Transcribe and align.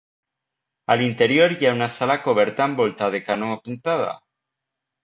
A 0.93 0.95
l'interior 1.01 1.53
hi 1.57 1.69
ha 1.69 1.75
una 1.79 1.91
sala 1.99 2.17
coberta 2.25 2.67
amb 2.67 2.85
volta 2.85 3.13
de 3.19 3.25
canó 3.31 3.55
apuntada. 3.61 4.15